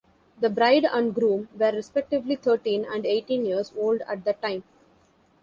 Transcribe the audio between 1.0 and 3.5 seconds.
groom were respectively thirteen and eighteen